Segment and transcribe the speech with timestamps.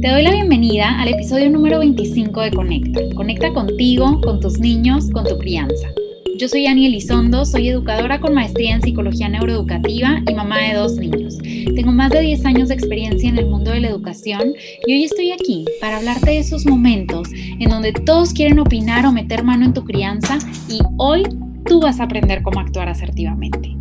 [0.00, 3.00] Te doy la bienvenida al episodio número 25 de Conecta.
[3.16, 5.88] Conecta contigo, con tus niños, con tu crianza.
[6.38, 10.94] Yo soy Ani Elizondo, soy educadora con maestría en psicología neuroeducativa y mamá de dos
[10.98, 11.36] niños.
[11.74, 14.52] Tengo más de 10 años de experiencia en el mundo de la educación
[14.86, 19.10] y hoy estoy aquí para hablarte de esos momentos en donde todos quieren opinar o
[19.10, 20.38] meter mano en tu crianza
[20.68, 21.24] y hoy
[21.66, 23.76] tú vas a aprender cómo actuar asertivamente.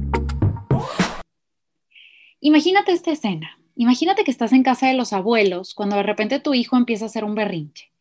[2.42, 3.57] Imagínate esta escena.
[3.78, 7.07] Imagínate que estás en casa de los abuelos cuando de repente tu hijo empieza a
[7.07, 7.92] hacer un berrinche.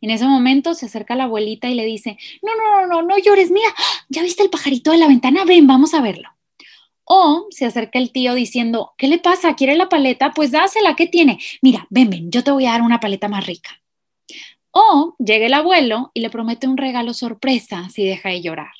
[0.00, 3.18] En ese momento se acerca la abuelita y le dice, no, no, no, no, no
[3.18, 3.68] llores, mira,
[4.08, 5.44] ¿ya viste el pajarito de la ventana?
[5.44, 6.30] Ven, vamos a verlo.
[7.04, 9.54] O se acerca el tío diciendo, ¿qué le pasa?
[9.54, 10.32] ¿Quiere la paleta?
[10.32, 11.38] Pues dásela, ¿qué tiene?
[11.62, 13.82] Mira, ven, ven, yo te voy a dar una paleta más rica.
[14.70, 18.72] O llega el abuelo y le promete un regalo sorpresa si deja de llorar.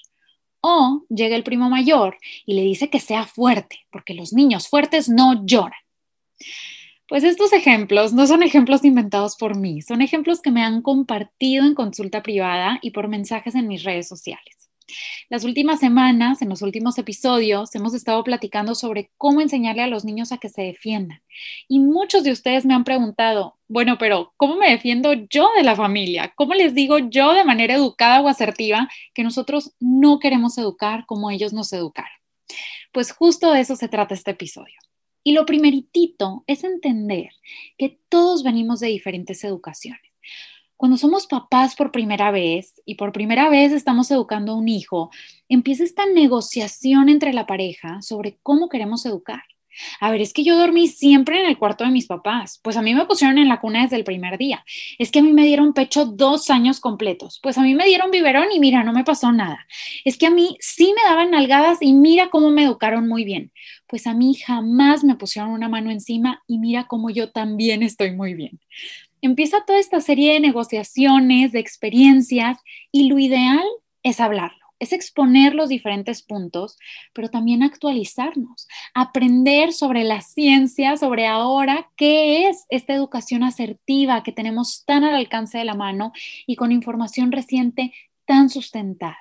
[0.60, 5.08] O llega el primo mayor y le dice que sea fuerte, porque los niños fuertes
[5.08, 5.80] no lloran.
[7.08, 11.64] Pues estos ejemplos no son ejemplos inventados por mí, son ejemplos que me han compartido
[11.64, 14.58] en consulta privada y por mensajes en mis redes sociales.
[15.28, 20.04] Las últimas semanas, en los últimos episodios, hemos estado platicando sobre cómo enseñarle a los
[20.04, 21.22] niños a que se defiendan.
[21.68, 25.76] Y muchos de ustedes me han preguntado, bueno, pero ¿cómo me defiendo yo de la
[25.76, 26.32] familia?
[26.34, 31.30] ¿Cómo les digo yo de manera educada o asertiva que nosotros no queremos educar como
[31.30, 32.12] ellos nos educaron?
[32.92, 34.78] Pues justo de eso se trata este episodio.
[35.28, 37.28] Y lo primeritito es entender
[37.76, 40.00] que todos venimos de diferentes educaciones.
[40.74, 45.10] Cuando somos papás por primera vez y por primera vez estamos educando a un hijo,
[45.46, 49.42] empieza esta negociación entre la pareja sobre cómo queremos educar.
[50.00, 52.60] A ver, es que yo dormí siempre en el cuarto de mis papás.
[52.62, 54.64] Pues a mí me pusieron en la cuna desde el primer día.
[54.98, 57.40] Es que a mí me dieron pecho dos años completos.
[57.42, 59.66] Pues a mí me dieron biberón y mira, no me pasó nada.
[60.04, 63.52] Es que a mí sí me daban nalgadas y mira cómo me educaron muy bien.
[63.86, 68.12] Pues a mí jamás me pusieron una mano encima y mira cómo yo también estoy
[68.12, 68.60] muy bien.
[69.20, 72.58] Empieza toda esta serie de negociaciones, de experiencias
[72.92, 73.64] y lo ideal
[74.02, 76.76] es hablar es exponer los diferentes puntos,
[77.12, 84.32] pero también actualizarnos, aprender sobre la ciencia, sobre ahora qué es esta educación asertiva que
[84.32, 86.12] tenemos tan al alcance de la mano
[86.46, 87.92] y con información reciente
[88.26, 89.18] tan sustentada.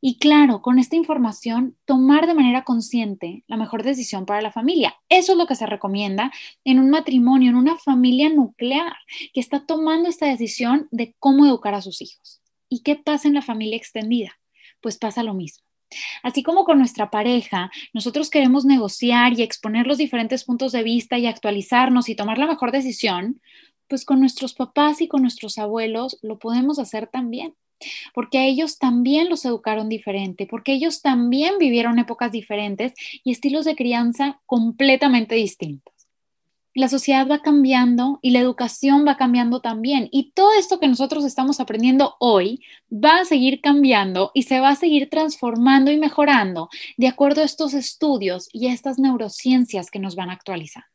[0.00, 4.94] Y claro, con esta información, tomar de manera consciente la mejor decisión para la familia.
[5.08, 6.30] Eso es lo que se recomienda
[6.64, 8.94] en un matrimonio, en una familia nuclear
[9.32, 12.42] que está tomando esta decisión de cómo educar a sus hijos.
[12.68, 14.38] ¿Y qué pasa en la familia extendida?
[14.80, 15.64] Pues pasa lo mismo.
[16.22, 21.18] Así como con nuestra pareja, nosotros queremos negociar y exponer los diferentes puntos de vista
[21.18, 23.40] y actualizarnos y tomar la mejor decisión,
[23.88, 27.54] pues con nuestros papás y con nuestros abuelos lo podemos hacer también,
[28.14, 33.64] porque a ellos también los educaron diferente, porque ellos también vivieron épocas diferentes y estilos
[33.64, 35.95] de crianza completamente distintos
[36.76, 40.10] la sociedad va cambiando y la educación va cambiando también.
[40.12, 44.68] Y todo esto que nosotros estamos aprendiendo hoy va a seguir cambiando y se va
[44.68, 49.98] a seguir transformando y mejorando de acuerdo a estos estudios y a estas neurociencias que
[49.98, 50.86] nos van actualizando.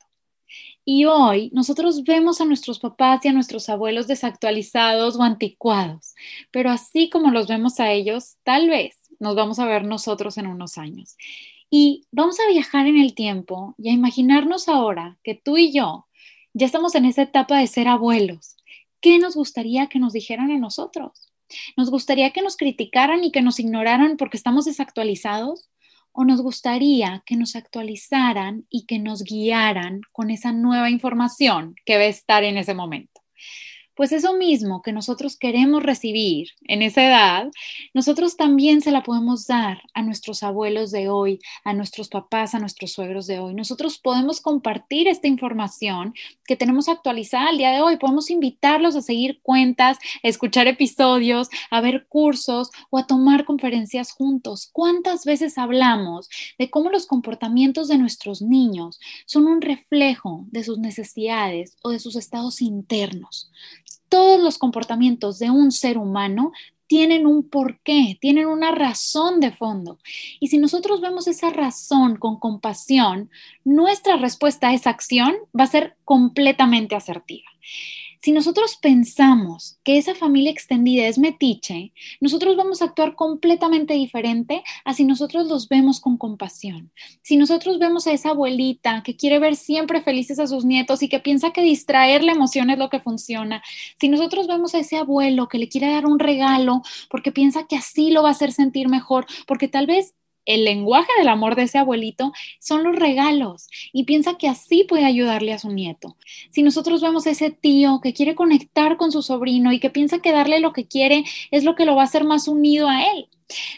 [0.86, 6.14] Y hoy nosotros vemos a nuestros papás y a nuestros abuelos desactualizados o anticuados,
[6.52, 10.46] pero así como los vemos a ellos, tal vez nos vamos a ver nosotros en
[10.46, 11.16] unos años.
[11.74, 16.06] Y vamos a viajar en el tiempo y a imaginarnos ahora que tú y yo
[16.54, 18.58] ya estamos en esa etapa de ser abuelos.
[19.00, 21.32] ¿Qué nos gustaría que nos dijeran a nosotros?
[21.78, 25.70] ¿Nos gustaría que nos criticaran y que nos ignoraran porque estamos desactualizados?
[26.12, 31.96] ¿O nos gustaría que nos actualizaran y que nos guiaran con esa nueva información que
[31.96, 33.22] va a estar en ese momento?
[33.96, 37.52] Pues eso mismo que nosotros queremos recibir en esa edad,
[37.94, 42.60] nosotros también se la podemos dar a nuestros abuelos de hoy, a nuestros papás, a
[42.60, 43.54] nuestros suegros de hoy.
[43.54, 46.14] Nosotros podemos compartir esta información
[46.46, 47.98] que tenemos actualizada al día de hoy.
[47.98, 54.12] Podemos invitarlos a seguir cuentas, a escuchar episodios, a ver cursos o a tomar conferencias
[54.14, 54.70] juntos.
[54.72, 60.80] ¿Cuántas veces hablamos de cómo los comportamientos de nuestros niños son un reflejo de sus
[60.80, 63.52] necesidades o de sus estados internos?
[64.10, 66.52] Todos los comportamientos de un ser humano
[66.92, 69.98] tienen un porqué, tienen una razón de fondo.
[70.42, 73.30] Y si nosotros vemos esa razón con compasión,
[73.64, 77.50] nuestra respuesta a esa acción va a ser completamente asertiva.
[78.24, 84.64] Si nosotros pensamos que esa familia extendida es metiche, nosotros vamos a actuar completamente diferente
[84.86, 86.92] a si nosotros los vemos con compasión.
[87.24, 91.10] Si nosotros vemos a esa abuelita que quiere ver siempre felices a sus nietos y
[91.10, 93.64] que piensa que distraer la emoción es lo que funciona,
[94.00, 97.76] si nosotros vemos a ese abuelo que le quiere dar un regalo porque piensa que
[97.76, 100.14] así lo va a hacer sentir mejor, porque tal vez
[100.46, 105.06] el lenguaje del amor de ese abuelito son los regalos y piensa que así puede
[105.06, 106.18] ayudarle a su nieto.
[106.50, 110.20] Si nosotros vemos a ese tío que quiere conectar con su sobrino y que piensa
[110.20, 113.04] que darle lo que quiere es lo que lo va a hacer más unido a
[113.12, 113.28] él,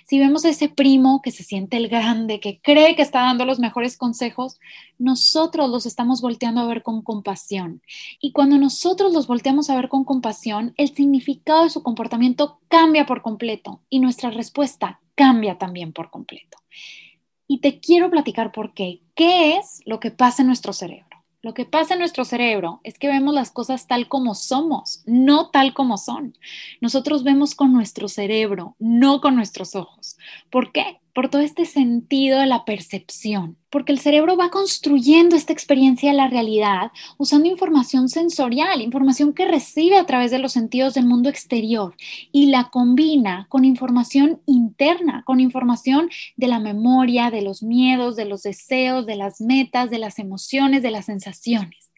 [0.06, 3.46] si vemos a ese primo que se siente el grande, que cree que está dando
[3.46, 4.60] los mejores consejos,
[4.98, 7.82] nosotros los estamos volteando a ver con compasión.
[8.20, 13.06] Y cuando nosotros los volteamos a ver con compasión, el significado de su comportamiento cambia
[13.06, 16.58] por completo y nuestra respuesta cambia también por completo.
[17.48, 19.02] Y te quiero platicar por qué.
[19.16, 21.13] ¿Qué es lo que pasa en nuestro cerebro?
[21.44, 25.50] Lo que pasa en nuestro cerebro es que vemos las cosas tal como somos, no
[25.50, 26.38] tal como son.
[26.80, 30.18] Nosotros vemos con nuestro cerebro, no con nuestros ojos.
[30.50, 31.02] ¿Por qué?
[31.14, 33.58] Por todo este sentido de la percepción.
[33.70, 39.48] Porque el cerebro va construyendo esta experiencia de la realidad usando información sensorial, información que
[39.48, 41.96] recibe a través de los sentidos del mundo exterior
[42.32, 48.26] y la combina con información interna, con información de la memoria, de los miedos, de
[48.26, 51.92] los deseos, de las metas, de las emociones, de las sensaciones.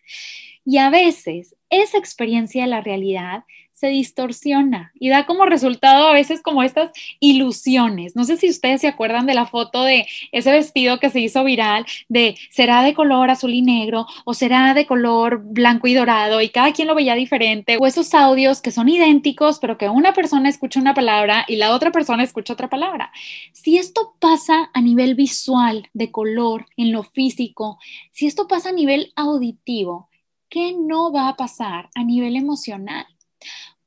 [0.66, 3.44] Y a veces esa experiencia de la realidad
[3.76, 8.16] se distorsiona y da como resultado a veces como estas ilusiones.
[8.16, 11.44] No sé si ustedes se acuerdan de la foto de ese vestido que se hizo
[11.44, 16.42] viral de será de color azul y negro o será de color blanco y dorado
[16.42, 20.14] y cada quien lo veía diferente o esos audios que son idénticos pero que una
[20.14, 23.12] persona escucha una palabra y la otra persona escucha otra palabra.
[23.52, 27.78] Si esto pasa a nivel visual, de color, en lo físico,
[28.12, 30.10] si esto pasa a nivel auditivo,
[30.50, 33.06] ¿qué no va a pasar a nivel emocional?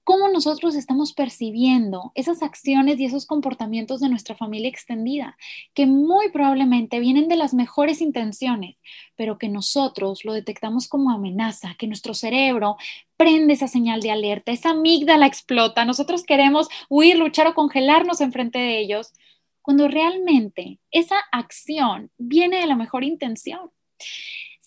[0.09, 5.37] Cómo nosotros estamos percibiendo esas acciones y esos comportamientos de nuestra familia extendida,
[5.75, 8.79] que muy probablemente vienen de las mejores intenciones,
[9.17, 12.79] pero que nosotros lo detectamos como amenaza, que nuestro cerebro
[13.19, 18.59] prende esa señal de alerta, esa amígdala explota, nosotros queremos huir, luchar o congelarnos enfrente
[18.59, 19.13] de ellos,
[19.61, 23.71] cuando realmente esa acción viene de la mejor intención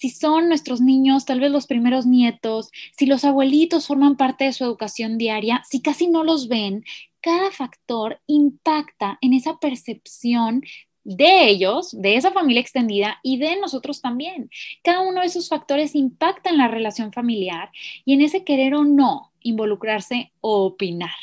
[0.01, 4.53] si son nuestros niños, tal vez los primeros nietos, si los abuelitos forman parte de
[4.53, 6.83] su educación diaria, si casi no los ven,
[7.21, 10.63] cada factor impacta en esa percepción
[11.03, 14.49] de ellos, de esa familia extendida y de nosotros también.
[14.83, 17.69] Cada uno de esos factores impacta en la relación familiar
[18.03, 21.13] y en ese querer o no involucrarse o opinar.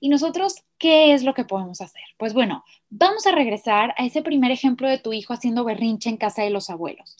[0.00, 2.02] ¿Y nosotros qué es lo que podemos hacer?
[2.16, 6.16] Pues bueno, vamos a regresar a ese primer ejemplo de tu hijo haciendo berrinche en
[6.16, 7.16] casa de los abuelos.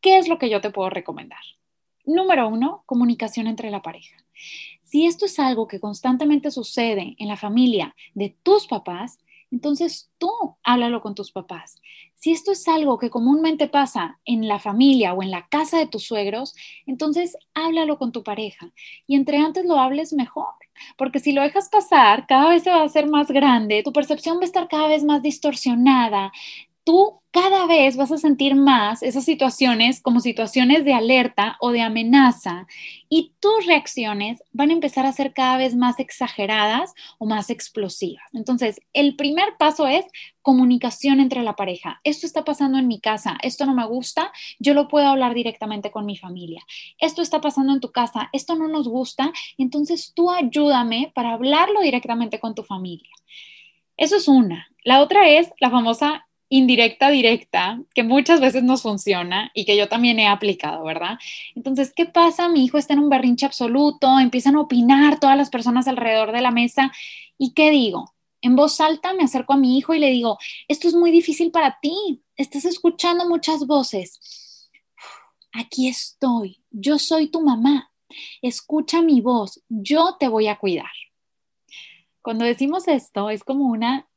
[0.00, 1.40] ¿Qué es lo que yo te puedo recomendar?
[2.04, 4.16] Número uno, comunicación entre la pareja.
[4.82, 9.18] Si esto es algo que constantemente sucede en la familia de tus papás,
[9.50, 10.30] entonces tú
[10.62, 11.80] háblalo con tus papás.
[12.14, 15.86] Si esto es algo que comúnmente pasa en la familia o en la casa de
[15.86, 16.54] tus suegros,
[16.86, 18.72] entonces háblalo con tu pareja.
[19.06, 20.54] Y entre antes lo hables mejor,
[20.96, 24.38] porque si lo dejas pasar, cada vez se va a hacer más grande, tu percepción
[24.38, 26.32] va a estar cada vez más distorsionada,
[26.90, 31.82] tú cada vez vas a sentir más esas situaciones como situaciones de alerta o de
[31.82, 32.66] amenaza
[33.08, 38.24] y tus reacciones van a empezar a ser cada vez más exageradas o más explosivas.
[38.32, 40.04] Entonces, el primer paso es
[40.42, 42.00] comunicación entre la pareja.
[42.02, 45.92] Esto está pasando en mi casa, esto no me gusta, yo lo puedo hablar directamente
[45.92, 46.64] con mi familia.
[46.98, 51.82] Esto está pasando en tu casa, esto no nos gusta, entonces tú ayúdame para hablarlo
[51.82, 53.10] directamente con tu familia.
[53.96, 54.66] Eso es una.
[54.82, 59.88] La otra es la famosa indirecta, directa, que muchas veces nos funciona y que yo
[59.88, 61.16] también he aplicado, ¿verdad?
[61.54, 62.48] Entonces, ¿qué pasa?
[62.48, 66.40] Mi hijo está en un berrinche absoluto, empiezan a opinar todas las personas alrededor de
[66.40, 66.90] la mesa
[67.38, 68.12] y ¿qué digo?
[68.42, 71.52] En voz alta me acerco a mi hijo y le digo, esto es muy difícil
[71.52, 74.68] para ti, estás escuchando muchas voces.
[75.52, 77.92] Aquí estoy, yo soy tu mamá,
[78.42, 80.90] escucha mi voz, yo te voy a cuidar.
[82.22, 84.08] Cuando decimos esto, es como una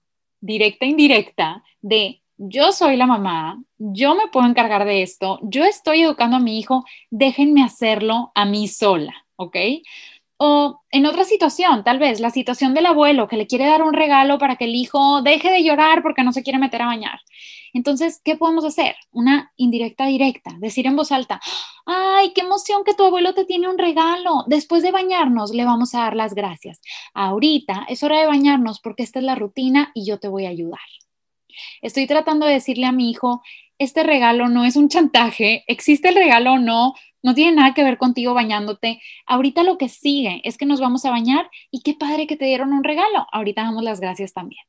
[0.42, 6.02] directa indirecta de yo soy la mamá, yo me puedo encargar de esto, yo estoy
[6.04, 9.58] educando a mi hijo, déjenme hacerlo a mí sola, ¿ok?
[10.38, 13.94] O en otra situación, tal vez la situación del abuelo que le quiere dar un
[13.94, 17.20] regalo para que el hijo deje de llorar porque no se quiere meter a bañar.
[17.72, 18.96] Entonces, ¿qué podemos hacer?
[19.12, 21.40] Una indirecta directa, decir en voz alta,
[21.86, 24.44] ay, qué emoción que tu abuelo te tiene un regalo.
[24.48, 26.82] Después de bañarnos, le vamos a dar las gracias.
[27.14, 30.50] Ahorita es hora de bañarnos porque esta es la rutina y yo te voy a
[30.50, 30.80] ayudar.
[31.82, 33.42] Estoy tratando de decirle a mi hijo,
[33.80, 36.94] este regalo no es un chantaje, existe el regalo o no,
[37.24, 39.02] no tiene nada que ver contigo bañándote.
[39.26, 42.46] Ahorita lo que sigue es que nos vamos a bañar y qué padre que te
[42.46, 43.26] dieron un regalo.
[43.32, 44.64] Ahorita damos las gracias también.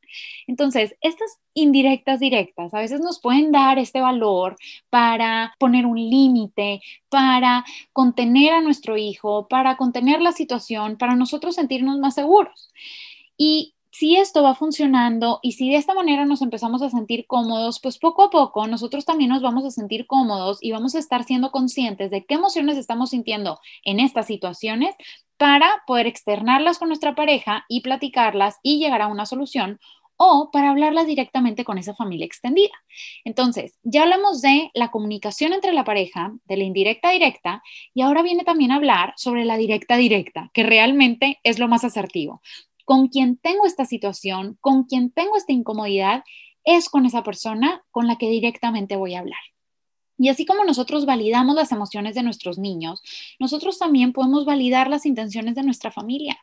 [0.47, 4.57] Entonces, estas indirectas directas a veces nos pueden dar este valor
[4.88, 11.57] para poner un límite, para contener a nuestro hijo, para contener la situación, para nosotros
[11.57, 12.73] sentirnos más seguros.
[13.37, 17.78] Y si esto va funcionando y si de esta manera nos empezamos a sentir cómodos,
[17.80, 21.22] pues poco a poco nosotros también nos vamos a sentir cómodos y vamos a estar
[21.22, 24.96] siendo conscientes de qué emociones estamos sintiendo en estas situaciones
[25.36, 29.78] para poder externarlas con nuestra pareja y platicarlas y llegar a una solución
[30.16, 32.74] o para hablarlas directamente con esa familia extendida.
[33.24, 37.62] Entonces, ya hablamos de la comunicación entre la pareja, de la indirecta directa,
[37.94, 41.84] y ahora viene también a hablar sobre la directa directa, que realmente es lo más
[41.84, 42.42] asertivo
[42.85, 46.25] con quien tengo esta situación, con quien tengo esta incomodidad,
[46.64, 49.41] es con esa persona con la que directamente voy a hablar.
[50.17, 53.03] Y así como nosotros validamos las emociones de nuestros niños,
[53.41, 56.38] nosotros también podemos validar las intenciones de nuestra familia.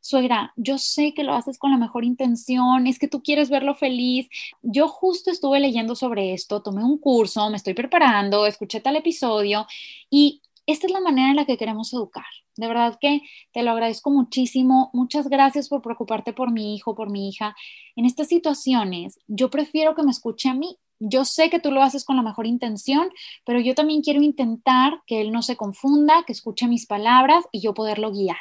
[0.00, 3.76] Suegra, yo sé que lo haces con la mejor intención, es que tú quieres verlo
[3.76, 4.28] feliz.
[4.60, 9.66] Yo justo estuve leyendo sobre esto, tomé un curso, me estoy preparando, escuché tal episodio
[10.10, 12.24] y esta es la manera en la que queremos educar.
[12.56, 14.90] De verdad que te lo agradezco muchísimo.
[14.92, 17.56] Muchas gracias por preocuparte por mi hijo, por mi hija.
[17.96, 20.78] En estas situaciones, yo prefiero que me escuche a mí.
[21.00, 23.10] Yo sé que tú lo haces con la mejor intención,
[23.44, 27.60] pero yo también quiero intentar que él no se confunda, que escuche mis palabras y
[27.60, 28.38] yo poderlo guiar.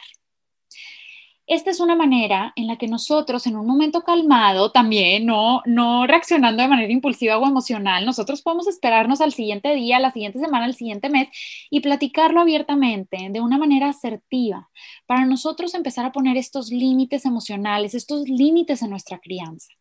[1.52, 6.08] Esta es una manera en la que nosotros en un momento calmado, también no, no
[6.08, 10.64] reaccionando de manera impulsiva o emocional, nosotros podemos esperarnos al siguiente día, la siguiente semana,
[10.64, 11.28] al siguiente mes
[11.70, 14.70] y platicarlo abiertamente, de una manera asertiva,
[15.06, 19.74] para nosotros empezar a poner estos límites emocionales, estos límites en nuestra crianza.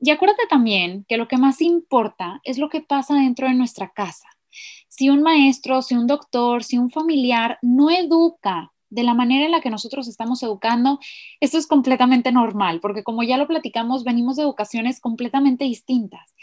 [0.00, 3.90] Y acuérdate también que lo que más importa es lo que pasa dentro de nuestra
[3.90, 4.28] casa.
[4.88, 9.52] Si un maestro, si un doctor, si un familiar no educa de la manera en
[9.52, 10.98] la que nosotros estamos educando,
[11.40, 16.34] esto es completamente normal, porque como ya lo platicamos, venimos de educaciones completamente distintas.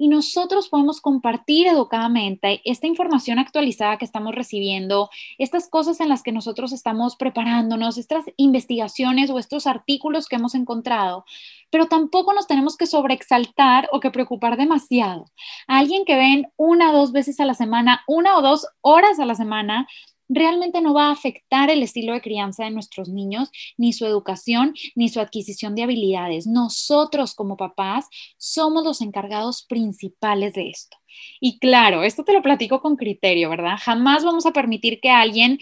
[0.00, 6.22] Y nosotros podemos compartir educadamente esta información actualizada que estamos recibiendo, estas cosas en las
[6.22, 11.24] que nosotros estamos preparándonos, estas investigaciones o estos artículos que hemos encontrado,
[11.70, 15.24] pero tampoco nos tenemos que sobreexaltar o que preocupar demasiado.
[15.66, 19.26] alguien que ven una o dos veces a la semana, una o dos horas a
[19.26, 19.88] la semana,
[20.28, 24.74] realmente no va a afectar el estilo de crianza de nuestros niños, ni su educación,
[24.94, 26.46] ni su adquisición de habilidades.
[26.46, 28.06] Nosotros como papás
[28.36, 30.96] somos los encargados principales de esto.
[31.40, 33.76] Y claro, esto te lo platico con criterio, ¿verdad?
[33.80, 35.58] Jamás vamos a permitir que alguien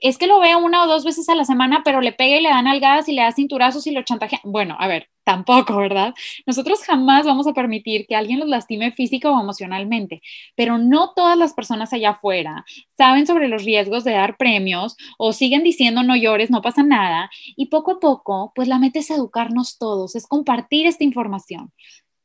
[0.00, 2.42] es que lo vea una o dos veces a la semana, pero le pega y
[2.42, 4.40] le dan algadas y le da cinturazos y lo chantajea.
[4.44, 6.14] Bueno, a ver, tampoco, ¿verdad?
[6.46, 10.20] Nosotros jamás vamos a permitir que alguien los lastime física o emocionalmente,
[10.56, 12.64] pero no todas las personas allá afuera
[12.96, 17.30] saben sobre los riesgos de dar premios o siguen diciendo no llores, no pasa nada.
[17.56, 21.72] Y poco a poco, pues la meta es educarnos todos, es compartir esta información.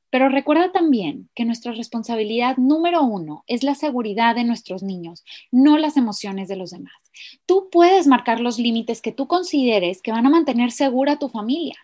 [0.10, 5.78] Pero recuerda también que nuestra responsabilidad número uno es la seguridad de nuestros niños, no
[5.78, 7.03] las emociones de los demás.
[7.46, 11.30] Tú puedes marcar los límites que tú consideres que van a mantener segura a tu
[11.30, 11.76] familia.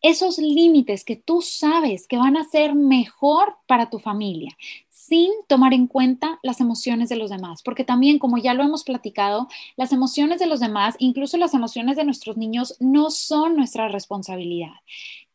[0.00, 4.56] Esos límites que tú sabes que van a ser mejor para tu familia,
[4.88, 8.84] sin tomar en cuenta las emociones de los demás, porque también, como ya lo hemos
[8.84, 13.88] platicado, las emociones de los demás, incluso las emociones de nuestros niños, no son nuestra
[13.88, 14.74] responsabilidad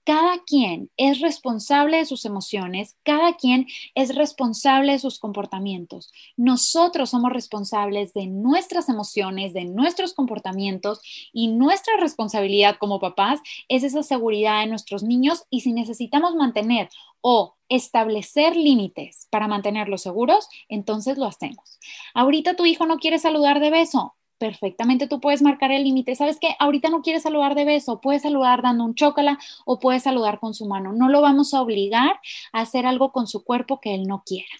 [0.05, 6.11] cada quien es responsable de sus emociones, cada quien es responsable de sus comportamientos.
[6.37, 13.83] Nosotros somos responsables de nuestras emociones, de nuestros comportamientos y nuestra responsabilidad como papás es
[13.83, 16.89] esa seguridad de nuestros niños y si necesitamos mantener
[17.21, 21.79] o establecer límites para mantenerlos seguros, entonces lo hacemos.
[22.13, 26.15] Ahorita tu hijo no quiere saludar de beso, perfectamente tú puedes marcar el límite.
[26.15, 26.49] ¿Sabes qué?
[26.59, 30.53] Ahorita no quieres saludar de beso, puedes saludar dando un chócala o puedes saludar con
[30.53, 30.91] su mano.
[30.91, 32.19] No lo vamos a obligar
[32.51, 34.53] a hacer algo con su cuerpo que él no quiera.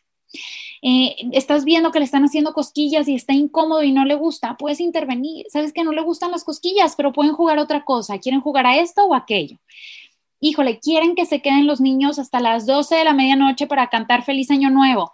[0.82, 4.56] Eh, estás viendo que le están haciendo cosquillas y está incómodo y no le gusta,
[4.56, 5.48] puedes intervenir.
[5.50, 8.20] Sabes que no le gustan las cosquillas, pero pueden jugar otra cosa.
[8.20, 9.58] ¿Quieren jugar a esto o aquello?
[10.40, 14.24] Híjole, quieren que se queden los niños hasta las 12 de la medianoche para cantar
[14.24, 15.12] Feliz Año Nuevo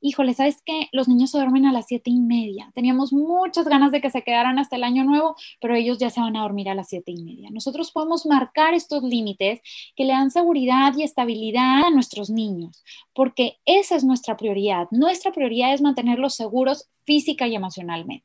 [0.00, 0.88] híjole, ¿sabes qué?
[0.92, 2.70] Los niños se duermen a las siete y media.
[2.74, 6.20] Teníamos muchas ganas de que se quedaran hasta el año nuevo, pero ellos ya se
[6.20, 7.50] van a dormir a las siete y media.
[7.50, 9.60] Nosotros podemos marcar estos límites
[9.96, 14.88] que le dan seguridad y estabilidad a nuestros niños, porque esa es nuestra prioridad.
[14.90, 18.24] Nuestra prioridad es mantenerlos seguros física y emocionalmente.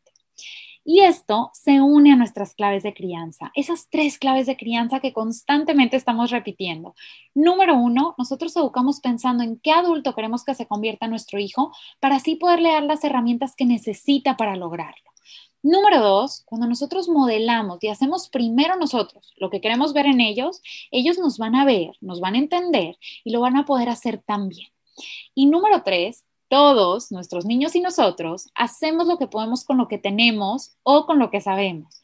[0.85, 5.13] Y esto se une a nuestras claves de crianza, esas tres claves de crianza que
[5.13, 6.93] constantemente estamos repitiendo.
[7.33, 11.71] Número uno, nosotros educamos pensando en qué adulto queremos que se convierta nuestro hijo
[12.01, 15.13] para así poderle dar las herramientas que necesita para lograrlo.
[15.61, 20.61] Número dos, cuando nosotros modelamos y hacemos primero nosotros lo que queremos ver en ellos,
[20.91, 24.21] ellos nos van a ver, nos van a entender y lo van a poder hacer
[24.21, 24.67] también.
[25.33, 29.98] Y número tres, todos, nuestros niños y nosotros, hacemos lo que podemos con lo que
[29.98, 32.00] tenemos o con lo que sabemos.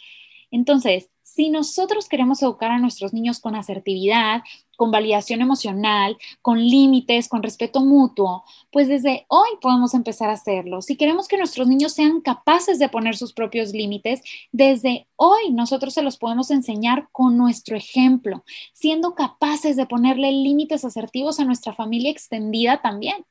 [0.49, 4.41] Entonces, Si nosotros queremos educar a nuestros niños con asertividad,
[4.75, 10.81] con validación emocional, con límites, con respeto mutuo, pues desde hoy podemos empezar a hacerlo.
[10.81, 15.93] Si queremos que nuestros niños sean capaces de poner sus propios límites, desde hoy nosotros
[15.93, 21.73] se los podemos enseñar con nuestro ejemplo, siendo capaces de ponerle límites asertivos a nuestra
[21.73, 23.23] familia extendida también.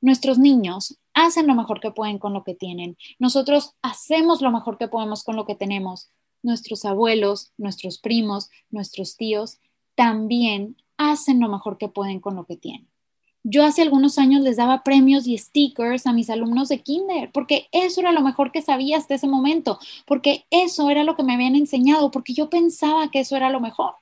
[0.00, 2.96] Nuestros niños hacen lo mejor que pueden con lo que tienen.
[3.18, 6.10] Nosotros hacemos lo mejor que podemos con lo que tenemos.
[6.42, 9.58] Nuestros abuelos, nuestros primos, nuestros tíos
[9.94, 12.88] también hacen lo mejor que pueden con lo que tienen.
[13.42, 17.68] Yo hace algunos años les daba premios y stickers a mis alumnos de kinder, porque
[17.72, 21.32] eso era lo mejor que sabía hasta ese momento, porque eso era lo que me
[21.32, 23.94] habían enseñado, porque yo pensaba que eso era lo mejor.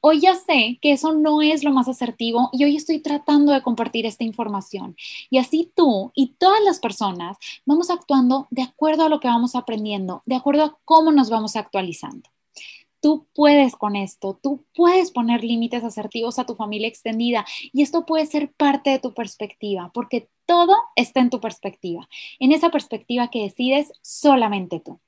[0.00, 3.62] Hoy ya sé que eso no es lo más asertivo y hoy estoy tratando de
[3.62, 4.96] compartir esta información.
[5.28, 7.36] Y así tú y todas las personas
[7.66, 11.56] vamos actuando de acuerdo a lo que vamos aprendiendo, de acuerdo a cómo nos vamos
[11.56, 12.30] actualizando.
[13.02, 18.04] Tú puedes con esto, tú puedes poner límites asertivos a tu familia extendida y esto
[18.04, 23.28] puede ser parte de tu perspectiva, porque todo está en tu perspectiva, en esa perspectiva
[23.28, 25.00] que decides solamente tú.